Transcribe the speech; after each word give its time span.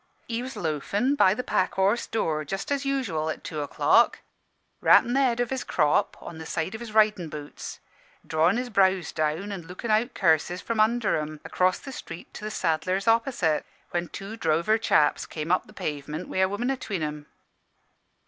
"He 0.27 0.41
was 0.41 0.55
loafin' 0.55 1.13
by 1.13 1.35
the 1.35 1.43
Pack 1.43 1.75
Horse 1.75 2.07
door, 2.07 2.43
just 2.43 2.71
as 2.71 2.85
usual, 2.87 3.29
at 3.29 3.43
two 3.43 3.61
o'clock, 3.61 4.17
rappin' 4.81 5.13
the 5.13 5.19
head 5.19 5.39
o' 5.39 5.45
his 5.45 5.63
crop 5.63 6.17
on 6.19 6.39
the 6.39 6.45
side 6.47 6.75
o' 6.75 6.79
his 6.79 6.91
ridin' 6.91 7.29
boots, 7.29 7.79
drawin' 8.25 8.57
his 8.57 8.71
brows 8.71 9.11
down 9.11 9.51
an' 9.51 9.61
lookin' 9.67 9.91
out 9.91 10.15
curses 10.15 10.59
from 10.59 10.79
under 10.79 11.17
'em 11.17 11.39
across 11.45 11.77
the 11.77 11.91
street 11.91 12.33
to 12.33 12.43
the 12.43 12.49
saddler's 12.49 13.07
opposite, 13.07 13.63
when 13.91 14.07
two 14.07 14.35
drover 14.35 14.79
chaps 14.79 15.27
came 15.27 15.51
up 15.51 15.67
the 15.67 15.71
pavement 15.71 16.27
wi' 16.27 16.37
a 16.39 16.49
woman 16.49 16.71
atween 16.71 17.03
'em. 17.03 17.27